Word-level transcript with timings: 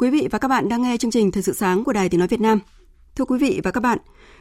Quý 0.00 0.10
vị 0.10 0.28
và 0.30 0.38
các 0.38 0.48
bạn 0.48 0.68
đang 0.68 0.82
nghe 0.82 0.96
chương 0.96 1.10
trình 1.10 1.30
Thời 1.30 1.42
sự 1.42 1.52
sáng 1.52 1.84
của 1.84 1.92
Đài 1.92 2.08
Tiếng 2.08 2.18
Nói 2.18 2.28
Việt 2.28 2.40
Nam. 2.40 2.58
Thưa 3.16 3.24
quý 3.24 3.38
vị 3.38 3.60
và 3.64 3.70
các 3.70 3.80
bạn, 3.80 3.98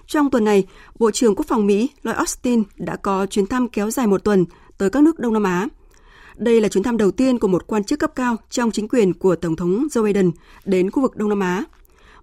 trong 0.07 0.29
tuần 0.29 0.43
này, 0.43 0.67
Bộ 0.99 1.11
trưởng 1.11 1.35
Quốc 1.35 1.45
phòng 1.47 1.67
Mỹ 1.67 1.89
Lloyd 2.03 2.17
Austin 2.17 2.63
đã 2.77 2.95
có 2.95 3.25
chuyến 3.25 3.47
thăm 3.47 3.67
kéo 3.67 3.91
dài 3.91 4.07
một 4.07 4.23
tuần 4.23 4.45
tới 4.77 4.89
các 4.89 5.03
nước 5.03 5.19
Đông 5.19 5.33
Nam 5.33 5.43
Á. 5.43 5.67
Đây 6.37 6.61
là 6.61 6.67
chuyến 6.67 6.83
thăm 6.83 6.97
đầu 6.97 7.11
tiên 7.11 7.39
của 7.39 7.47
một 7.47 7.67
quan 7.67 7.83
chức 7.83 7.99
cấp 7.99 8.11
cao 8.15 8.35
trong 8.49 8.71
chính 8.71 8.87
quyền 8.87 9.13
của 9.13 9.35
Tổng 9.35 9.55
thống 9.55 9.87
Joe 9.91 10.03
Biden 10.03 10.31
đến 10.65 10.91
khu 10.91 11.01
vực 11.01 11.15
Đông 11.15 11.29
Nam 11.29 11.39
Á. 11.39 11.63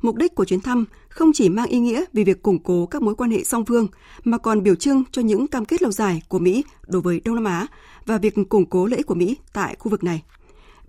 Mục 0.01 0.17
đích 0.17 0.35
của 0.35 0.45
chuyến 0.45 0.61
thăm 0.61 0.85
không 1.09 1.33
chỉ 1.35 1.49
mang 1.49 1.67
ý 1.67 1.79
nghĩa 1.79 2.05
vì 2.13 2.25
việc 2.25 2.43
củng 2.43 2.59
cố 2.59 2.87
các 2.87 3.03
mối 3.03 3.15
quan 3.15 3.31
hệ 3.31 3.45
song 3.45 3.65
phương, 3.65 3.87
mà 4.25 4.39
còn 4.39 4.63
biểu 4.63 4.75
trưng 4.75 5.05
cho 5.13 5.23
những 5.23 5.47
cam 5.47 5.65
kết 5.65 5.83
lâu 5.83 5.93
dài 5.93 6.23
của 6.29 6.39
Mỹ 6.39 6.65
đối 6.87 7.03
với 7.03 7.21
Đông 7.25 7.35
Nam 7.35 7.45
Á 7.45 7.67
và 8.07 8.19
việc 8.19 8.35
củng 8.49 8.67
cố 8.67 8.87
lợi 8.87 8.97
ích 8.97 9.07
của 9.07 9.15
Mỹ 9.15 9.37
tại 9.53 9.77
khu 9.79 9.91
vực 9.91 10.05
này. 10.05 10.23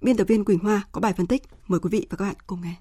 Biên 0.02 0.18
tập 0.18 0.28
viên 0.28 0.46
Quỳnh 0.46 0.60
Hoa 0.60 0.82
có 0.92 1.02
bài 1.02 1.14
phân 1.14 1.28
tích. 1.28 1.44
Mời 1.68 1.80
quý 1.80 1.90
vị 1.92 2.08
và 2.10 2.18
các 2.18 2.26
bạn 2.26 2.36
cùng 2.48 2.62
nghe. 2.62 2.76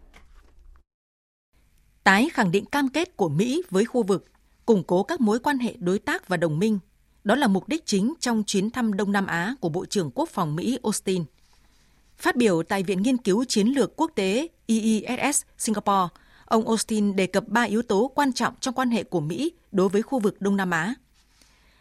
Tái 2.05 2.31
khẳng 2.33 2.51
định 2.51 2.65
cam 2.65 2.89
kết 2.89 3.17
của 3.17 3.29
Mỹ 3.29 3.63
với 3.71 3.85
khu 3.85 4.03
vực, 4.03 4.25
củng 4.67 4.85
cố 4.85 5.03
các 5.03 5.21
mối 5.21 5.39
quan 5.39 5.59
hệ 5.59 5.77
đối 5.79 5.99
tác 5.99 6.29
và 6.29 6.37
đồng 6.37 6.59
minh. 6.59 6.79
Đó 7.25 7.35
là 7.35 7.47
mục 7.47 7.69
đích 7.69 7.87
chính 7.87 8.15
trong 8.21 8.43
chuyến 8.47 8.71
thăm 8.71 8.93
Đông 8.93 9.13
Nam 9.13 9.27
Á 9.27 9.55
của 9.61 9.69
Bộ 9.69 9.87
trưởng 9.87 10.11
Quốc 10.15 10.29
phòng 10.29 10.57
Mỹ 10.57 10.79
Austin. 10.83 11.25
Phát 12.17 12.37
biểu 12.37 12.63
tại 12.63 12.83
Viện 12.83 13.03
Nghiên 13.03 13.17
cứu 13.17 13.45
Chiến 13.45 13.69
lược 13.69 13.97
Quốc 13.97 14.11
tế 14.15 14.49
EESS 14.67 15.43
Singapore, 15.59 16.15
ông 16.45 16.69
Austin 16.69 17.17
đề 17.17 17.27
cập 17.27 17.49
ba 17.49 17.63
yếu 17.63 17.83
tố 17.83 18.13
quan 18.15 18.33
trọng 18.33 18.55
trong 18.61 18.75
quan 18.75 18.91
hệ 18.91 19.03
của 19.03 19.21
Mỹ 19.21 19.53
đối 19.73 19.89
với 19.89 20.03
khu 20.03 20.19
vực 20.19 20.41
Đông 20.41 20.57
Nam 20.57 20.71
Á. 20.71 20.95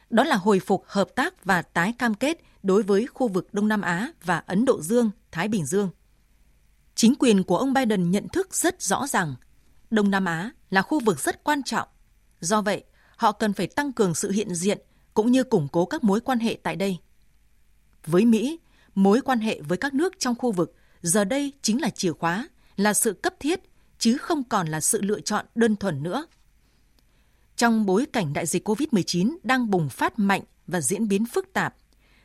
Đó 0.09 0.23
là 0.23 0.35
hồi 0.35 0.59
phục 0.59 0.83
hợp 0.87 1.15
tác 1.15 1.45
và 1.45 1.61
tái 1.61 1.93
cam 1.97 2.13
kết 2.13 2.37
đối 2.63 2.83
với 2.83 3.07
khu 3.07 3.27
vực 3.27 3.53
Đông 3.53 3.67
Nam 3.67 3.81
Á 3.81 4.11
và 4.23 4.37
Ấn 4.37 4.65
Độ 4.65 4.81
Dương, 4.81 5.11
Thái 5.31 5.47
Bình 5.47 5.65
Dương. 5.65 5.89
Chính 6.95 7.15
quyền 7.19 7.43
của 7.43 7.57
ông 7.57 7.73
Biden 7.73 8.11
nhận 8.11 8.27
thức 8.27 8.55
rất 8.55 8.81
rõ 8.81 9.07
rằng 9.07 9.35
Đông 9.91 10.11
Nam 10.11 10.25
Á 10.25 10.51
là 10.69 10.81
khu 10.81 10.99
vực 10.99 11.19
rất 11.19 11.43
quan 11.43 11.63
trọng. 11.63 11.87
Do 12.39 12.61
vậy, 12.61 12.83
họ 13.15 13.31
cần 13.31 13.53
phải 13.53 13.67
tăng 13.67 13.93
cường 13.93 14.15
sự 14.15 14.31
hiện 14.31 14.55
diện 14.55 14.81
cũng 15.13 15.31
như 15.31 15.43
củng 15.43 15.67
cố 15.67 15.85
các 15.85 16.03
mối 16.03 16.21
quan 16.21 16.39
hệ 16.39 16.57
tại 16.63 16.75
đây. 16.75 16.97
Với 18.05 18.25
Mỹ, 18.25 18.59
mối 18.95 19.21
quan 19.21 19.39
hệ 19.39 19.61
với 19.61 19.77
các 19.77 19.93
nước 19.93 20.13
trong 20.19 20.35
khu 20.35 20.51
vực 20.51 20.75
giờ 21.01 21.23
đây 21.23 21.53
chính 21.61 21.81
là 21.81 21.89
chìa 21.89 22.11
khóa, 22.11 22.47
là 22.75 22.93
sự 22.93 23.13
cấp 23.13 23.33
thiết, 23.39 23.59
chứ 23.99 24.17
không 24.17 24.43
còn 24.43 24.67
là 24.67 24.81
sự 24.81 25.01
lựa 25.01 25.19
chọn 25.19 25.45
đơn 25.55 25.75
thuần 25.75 26.03
nữa. 26.03 26.25
Trong 27.55 27.85
bối 27.85 28.05
cảnh 28.13 28.33
đại 28.33 28.45
dịch 28.45 28.67
COVID-19 28.67 29.37
đang 29.43 29.69
bùng 29.69 29.89
phát 29.89 30.19
mạnh 30.19 30.41
và 30.67 30.81
diễn 30.81 31.07
biến 31.07 31.25
phức 31.25 31.53
tạp, 31.53 31.75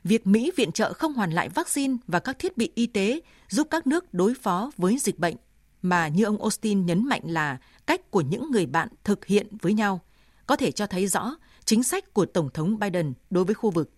việc 0.05 0.27
Mỹ 0.27 0.53
viện 0.57 0.73
trợ 0.73 0.93
không 0.93 1.13
hoàn 1.13 1.33
lại 1.33 1.49
vaccine 1.49 1.97
và 2.07 2.19
các 2.19 2.39
thiết 2.39 2.57
bị 2.57 2.73
y 2.75 2.87
tế 2.87 3.21
giúp 3.49 3.67
các 3.71 3.87
nước 3.87 4.15
đối 4.15 4.35
phó 4.35 4.71
với 4.77 4.99
dịch 4.99 5.19
bệnh, 5.19 5.37
mà 5.83 6.09
như 6.09 6.25
ông 6.25 6.43
Austin 6.43 6.87
nhấn 6.87 7.09
mạnh 7.09 7.23
là 7.25 7.59
cách 7.87 8.11
của 8.11 8.21
những 8.21 8.51
người 8.51 8.67
bạn 8.67 8.89
thực 9.05 9.27
hiện 9.27 9.47
với 9.63 9.73
nhau, 9.73 10.01
có 10.47 10.57
thể 10.57 10.73
cho 10.73 10.87
thấy 10.87 11.07
rõ 11.07 11.37
chính 11.65 11.83
sách 11.83 12.15
của 12.15 12.27
Tổng 12.27 12.51
thống 12.55 12.79
Biden 12.79 13.13
đối 13.31 13.45
với 13.45 13.55
khu 13.55 13.71
vực. 13.71 13.91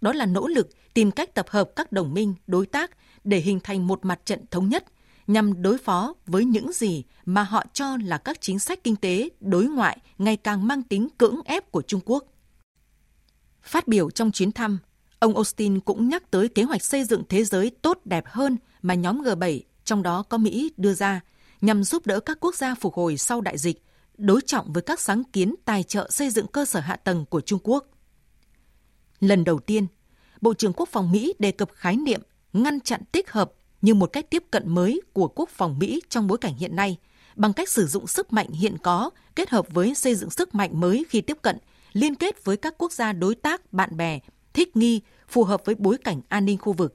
Đó 0.00 0.12
là 0.12 0.26
nỗ 0.26 0.48
lực 0.48 0.68
tìm 0.94 1.10
cách 1.10 1.34
tập 1.34 1.46
hợp 1.48 1.70
các 1.76 1.92
đồng 1.92 2.14
minh, 2.14 2.34
đối 2.46 2.66
tác 2.66 2.90
để 3.24 3.38
hình 3.38 3.60
thành 3.60 3.86
một 3.86 4.04
mặt 4.04 4.20
trận 4.24 4.46
thống 4.50 4.68
nhất 4.68 4.84
nhằm 5.26 5.62
đối 5.62 5.78
phó 5.78 6.14
với 6.26 6.44
những 6.44 6.72
gì 6.72 7.04
mà 7.24 7.42
họ 7.42 7.64
cho 7.72 7.96
là 8.04 8.18
các 8.18 8.40
chính 8.40 8.58
sách 8.58 8.84
kinh 8.84 8.96
tế 8.96 9.28
đối 9.40 9.64
ngoại 9.64 9.98
ngày 10.18 10.36
càng 10.36 10.66
mang 10.66 10.82
tính 10.82 11.08
cưỡng 11.18 11.40
ép 11.44 11.70
của 11.70 11.82
Trung 11.82 12.00
Quốc. 12.04 12.24
Phát 13.62 13.88
biểu 13.88 14.10
trong 14.10 14.32
chuyến 14.32 14.52
thăm, 14.52 14.78
ông 15.18 15.34
Austin 15.34 15.80
cũng 15.80 16.08
nhắc 16.08 16.30
tới 16.30 16.48
kế 16.48 16.62
hoạch 16.62 16.82
xây 16.82 17.04
dựng 17.04 17.22
thế 17.28 17.44
giới 17.44 17.70
tốt 17.82 17.98
đẹp 18.04 18.24
hơn 18.26 18.56
mà 18.82 18.94
nhóm 18.94 19.22
G7, 19.22 19.60
trong 19.84 20.02
đó 20.02 20.22
có 20.22 20.38
Mỹ, 20.38 20.72
đưa 20.76 20.94
ra 20.94 21.20
nhằm 21.60 21.84
giúp 21.84 22.06
đỡ 22.06 22.20
các 22.20 22.38
quốc 22.40 22.54
gia 22.54 22.74
phục 22.74 22.94
hồi 22.94 23.16
sau 23.16 23.40
đại 23.40 23.58
dịch, 23.58 23.82
đối 24.18 24.40
trọng 24.40 24.72
với 24.72 24.82
các 24.82 25.00
sáng 25.00 25.24
kiến 25.24 25.54
tài 25.64 25.82
trợ 25.82 26.10
xây 26.10 26.30
dựng 26.30 26.46
cơ 26.46 26.64
sở 26.64 26.80
hạ 26.80 26.96
tầng 26.96 27.24
của 27.26 27.40
Trung 27.40 27.60
Quốc. 27.62 27.86
Lần 29.20 29.44
đầu 29.44 29.58
tiên, 29.58 29.86
Bộ 30.40 30.54
trưởng 30.54 30.72
Quốc 30.72 30.88
phòng 30.88 31.12
Mỹ 31.12 31.34
đề 31.38 31.52
cập 31.52 31.70
khái 31.74 31.96
niệm 31.96 32.22
ngăn 32.52 32.80
chặn 32.80 33.02
tích 33.12 33.30
hợp 33.30 33.52
như 33.82 33.94
một 33.94 34.06
cách 34.06 34.30
tiếp 34.30 34.44
cận 34.50 34.68
mới 34.68 35.00
của 35.12 35.28
quốc 35.28 35.48
phòng 35.48 35.78
Mỹ 35.78 36.02
trong 36.08 36.26
bối 36.26 36.38
cảnh 36.38 36.54
hiện 36.54 36.76
nay, 36.76 36.96
bằng 37.36 37.52
cách 37.52 37.68
sử 37.68 37.86
dụng 37.86 38.06
sức 38.06 38.32
mạnh 38.32 38.50
hiện 38.50 38.76
có 38.82 39.10
kết 39.36 39.50
hợp 39.50 39.66
với 39.70 39.94
xây 39.94 40.14
dựng 40.14 40.30
sức 40.30 40.54
mạnh 40.54 40.80
mới 40.80 41.04
khi 41.08 41.20
tiếp 41.20 41.38
cận, 41.42 41.58
liên 41.92 42.14
kết 42.14 42.44
với 42.44 42.56
các 42.56 42.74
quốc 42.78 42.92
gia 42.92 43.12
đối 43.12 43.34
tác, 43.34 43.72
bạn 43.72 43.96
bè, 43.96 44.20
thích 44.52 44.76
nghi, 44.76 45.00
phù 45.28 45.44
hợp 45.44 45.64
với 45.64 45.74
bối 45.74 45.98
cảnh 46.04 46.20
an 46.28 46.44
ninh 46.44 46.58
khu 46.58 46.72
vực. 46.72 46.94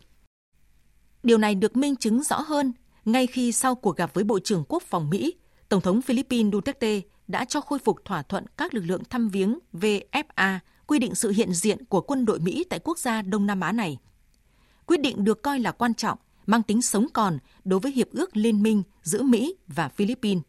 Điều 1.24 1.38
này 1.38 1.56
được 1.56 1.78
minh 1.78 1.96
chứng 1.96 2.24
rõ 2.24 2.40
hơn 2.40 2.74
ngay 3.06 3.28
khi 3.28 3.52
sau 3.52 3.76
cuộc 3.76 3.98
gặp 3.98 4.14
với 4.14 4.24
Bộ 4.24 4.40
trưởng 4.40 4.64
Quốc 4.68 4.84
phòng 4.84 5.10
Mỹ, 5.10 5.34
Tổng 5.70 5.82
thống 5.82 6.02
Philippines 6.02 6.54
Duterte 6.54 7.02
đã 7.28 7.46
cho 7.46 7.62
khôi 7.62 7.80
phục 7.80 8.06
thỏa 8.06 8.22
thuận 8.22 8.46
các 8.58 8.74
lực 8.74 8.84
lượng 8.86 9.04
thăm 9.10 9.30
viếng 9.30 9.60
VFA 9.74 10.60
quy 10.88 11.00
định 11.00 11.16
sự 11.16 11.30
hiện 11.30 11.54
diện 11.54 11.86
của 11.86 12.02
quân 12.02 12.26
đội 12.26 12.40
Mỹ 12.40 12.64
tại 12.70 12.80
quốc 12.80 13.00
gia 13.00 13.22
Đông 13.22 13.46
Nam 13.46 13.60
Á 13.60 13.72
này. 13.72 13.98
Quyết 14.86 15.02
định 15.02 15.24
được 15.24 15.42
coi 15.42 15.60
là 15.60 15.72
quan 15.72 15.94
trọng 15.94 16.18
mang 16.48 16.64
tính 16.64 16.82
sống 16.82 17.08
còn 17.14 17.38
đối 17.64 17.80
với 17.80 17.92
hiệp 17.92 18.12
ước 18.12 18.38
liên 18.38 18.64
minh 18.64 18.84
giữa 19.04 19.24
Mỹ 19.24 19.56
và 19.68 19.90
Philippines. 19.90 20.44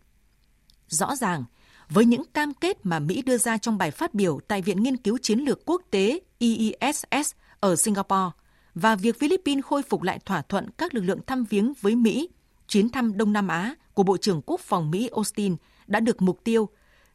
Rõ 0.89 1.17
ràng, 1.17 1.45
với 1.91 2.05
những 2.05 2.25
cam 2.35 2.55
kết 2.55 2.87
mà 2.87 2.99
Mỹ 2.99 3.23
đưa 3.23 3.39
ra 3.39 3.59
trong 3.59 3.79
bài 3.79 3.91
phát 3.91 4.15
biểu 4.15 4.41
tại 4.49 4.63
Viện 4.63 4.83
Nghiên 4.83 4.97
cứu 4.97 5.19
Chiến 5.23 5.39
lược 5.39 5.65
Quốc 5.65 5.83
tế 5.91 6.21
IISS 6.39 7.33
ở 7.61 7.77
Singapore 7.77 8.31
và 8.75 8.97
việc 8.97 9.19
Philippines 9.19 9.65
khôi 9.65 9.83
phục 9.83 10.03
lại 10.03 10.19
thỏa 10.25 10.43
thuận 10.43 10.71
các 10.71 10.95
lực 10.95 11.01
lượng 11.01 11.21
thăm 11.27 11.45
viếng 11.45 11.73
với 11.81 11.97
Mỹ, 11.97 12.29
chuyến 12.69 12.89
thăm 12.89 13.17
Đông 13.17 13.33
Nam 13.33 13.49
Á 13.49 13.75
của 13.95 14.03
Bộ 14.03 14.17
trưởng 14.17 14.43
Quốc 14.47 14.61
phòng 14.61 14.91
Mỹ 14.91 15.11
Austin 15.15 15.57
đã 15.87 16.01
được 16.01 16.23
mục 16.23 16.45
tiêu 16.45 16.69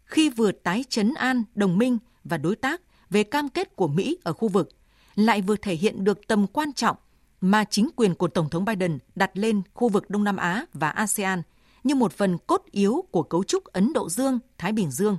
khi 0.06 0.30
vừa 0.30 0.52
tái 0.52 0.86
chấn 0.90 1.14
an 1.14 1.44
đồng 1.56 1.78
minh 1.78 1.98
và 2.24 2.38
đối 2.38 2.56
tác 2.56 2.82
về 3.10 3.24
cam 3.24 3.50
kết 3.50 3.76
của 3.76 3.88
Mỹ 3.88 4.18
ở 4.24 4.34
khu 4.34 4.48
vực, 4.48 4.70
lại 5.16 5.42
vừa 5.42 5.56
thể 5.56 5.76
hiện 5.76 6.04
được 6.04 6.28
tầm 6.28 6.48
quan 6.48 6.74
trọng 6.74 6.98
mà 7.44 7.64
chính 7.64 7.90
quyền 7.96 8.16
của 8.16 8.28
Tổng 8.28 8.50
thống 8.50 8.66
Biden 8.66 9.00
đặt 9.16 9.32
lên 9.34 9.62
khu 9.74 9.90
vực 9.90 10.10
Đông 10.10 10.24
Nam 10.24 10.38
Á 10.38 10.66
và 10.74 10.90
ASEAN 10.90 11.42
như 11.84 11.96
một 11.96 12.14
phần 12.14 12.38
cốt 12.48 12.64
yếu 12.72 13.04
của 13.12 13.24
cấu 13.24 13.44
trúc 13.44 13.66
Ấn 13.66 13.94
Độ 13.94 14.10
Dương, 14.10 14.40
Thái 14.58 14.72
Bình 14.72 14.92
Dương. 14.92 15.18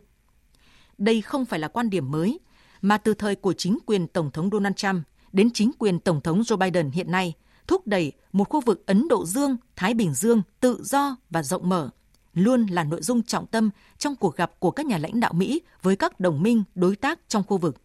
Đây 0.98 1.22
không 1.22 1.44
phải 1.44 1.60
là 1.60 1.68
quan 1.68 1.90
điểm 1.90 2.10
mới, 2.10 2.40
mà 2.82 2.98
từ 2.98 3.14
thời 3.14 3.34
của 3.34 3.52
chính 3.52 3.78
quyền 3.86 4.06
Tổng 4.06 4.30
thống 4.30 4.48
Donald 4.52 4.74
Trump 4.76 5.02
đến 5.32 5.50
chính 5.50 5.70
quyền 5.78 6.00
Tổng 6.00 6.20
thống 6.20 6.40
Joe 6.40 6.56
Biden 6.56 6.90
hiện 6.90 7.10
nay 7.10 7.32
thúc 7.66 7.86
đẩy 7.86 8.12
một 8.32 8.48
khu 8.48 8.60
vực 8.60 8.86
Ấn 8.86 9.08
Độ 9.08 9.26
Dương, 9.26 9.56
Thái 9.76 9.94
Bình 9.94 10.14
Dương 10.14 10.42
tự 10.60 10.82
do 10.82 11.16
và 11.30 11.42
rộng 11.42 11.68
mở, 11.68 11.90
luôn 12.34 12.66
là 12.66 12.84
nội 12.84 13.02
dung 13.02 13.22
trọng 13.22 13.46
tâm 13.46 13.70
trong 13.98 14.16
cuộc 14.16 14.36
gặp 14.36 14.60
của 14.60 14.70
các 14.70 14.86
nhà 14.86 14.98
lãnh 14.98 15.20
đạo 15.20 15.32
Mỹ 15.32 15.62
với 15.82 15.96
các 15.96 16.20
đồng 16.20 16.42
minh 16.42 16.64
đối 16.74 16.96
tác 16.96 17.20
trong 17.28 17.42
khu 17.42 17.58
vực. 17.58 17.83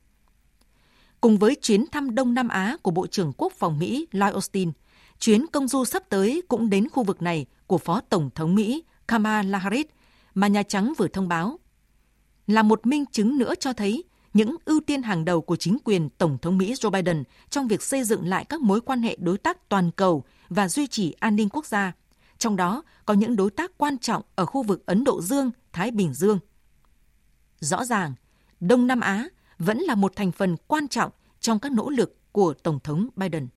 Cùng 1.22 1.38
với 1.38 1.56
chuyến 1.56 1.86
thăm 1.92 2.16
Đông 2.16 2.34
Nam 2.34 2.48
Á 2.48 2.78
của 2.82 2.92
Bộ 2.92 3.08
trưởng 3.08 3.34
Quốc 3.38 3.54
phòng 3.54 3.80
Mỹ 3.80 4.08
Lloyd 4.12 4.34
Austin, 4.34 4.72
chuyến 5.20 5.48
công 5.48 5.68
du 5.68 5.86
sắp 5.86 6.04
tới 6.10 6.42
cũng 6.48 6.70
đến 6.70 6.90
khu 6.90 7.04
vực 7.04 7.22
này 7.22 7.46
của 7.68 7.78
Phó 7.78 8.02
Tổng 8.02 8.30
thống 8.36 8.56
Mỹ 8.56 8.84
Kamala 9.08 9.58
Harris 9.58 9.86
mà 10.34 10.48
Nhà 10.48 10.64
Trắng 10.64 10.94
vừa 10.98 11.08
thông 11.08 11.28
báo. 11.28 11.60
Là 12.48 12.64
một 12.64 12.86
minh 12.86 13.06
chứng 13.06 13.38
nữa 13.38 13.54
cho 13.60 13.74
thấy 13.74 14.04
những 14.34 14.56
ưu 14.66 14.80
tiên 14.80 15.02
hàng 15.02 15.26
đầu 15.26 15.42
của 15.42 15.56
chính 15.56 15.78
quyền 15.84 16.10
Tổng 16.10 16.38
thống 16.42 16.58
Mỹ 16.58 16.74
Joe 16.74 16.92
Biden 16.92 17.24
trong 17.50 17.68
việc 17.68 17.82
xây 17.82 18.04
dựng 18.04 18.28
lại 18.28 18.46
các 18.46 18.62
mối 18.62 18.82
quan 18.82 19.02
hệ 19.02 19.18
đối 19.20 19.38
tác 19.38 19.70
toàn 19.70 19.92
cầu 19.92 20.24
và 20.50 20.68
duy 20.68 20.88
trì 20.88 21.12
an 21.20 21.36
ninh 21.36 21.50
quốc 21.50 21.66
gia, 21.66 21.92
trong 22.38 22.56
đó 22.56 22.84
có 23.06 23.14
những 23.14 23.36
đối 23.36 23.52
tác 23.52 23.72
quan 23.78 23.98
trọng 23.98 24.22
ở 24.36 24.46
khu 24.46 24.64
vực 24.64 24.86
Ấn 24.86 25.04
Độ 25.04 25.22
Dương, 25.22 25.52
Thái 25.74 25.92
Bình 25.92 26.14
Dương. 26.14 26.40
Rõ 27.60 27.86
ràng, 27.86 28.14
Đông 28.60 28.88
Nam 28.88 29.00
Á 29.00 29.28
vẫn 29.60 29.78
là 29.78 29.96
một 29.96 30.16
thành 30.16 30.32
phần 30.32 30.56
quan 30.68 30.88
trọng 30.88 31.12
trong 31.40 31.60
các 31.60 31.72
nỗ 31.72 31.90
lực 31.90 32.16
của 32.32 32.54
Tổng 32.54 32.80
thống 32.80 33.10
Biden. 33.16 33.48